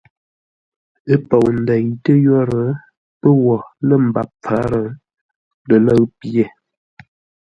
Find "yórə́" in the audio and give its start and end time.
2.25-2.67